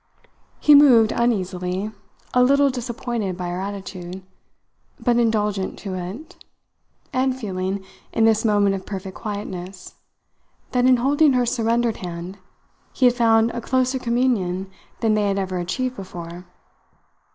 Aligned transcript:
He 0.59 0.73
moved 0.73 1.11
uneasily, 1.11 1.91
a 2.33 2.41
little 2.41 2.71
disappointed 2.71 3.37
by 3.37 3.49
her 3.49 3.61
attitude, 3.61 4.23
but 4.99 5.17
indulgent 5.17 5.77
to 5.77 5.93
it, 5.93 6.43
and 7.13 7.37
feeling, 7.39 7.85
in 8.11 8.25
this 8.25 8.43
moment 8.43 8.73
of 8.73 8.87
perfect 8.87 9.15
quietness, 9.15 9.93
that 10.71 10.87
in 10.87 10.97
holding 10.97 11.33
her 11.33 11.45
surrendered 11.45 11.97
hand 11.97 12.39
he 12.91 13.05
had 13.05 13.13
found 13.13 13.51
a 13.51 13.61
closer 13.61 13.99
communion 13.99 14.71
than 15.01 15.13
they 15.13 15.27
had 15.27 15.37
ever 15.37 15.59
achieved 15.59 15.97
before. 15.97 16.45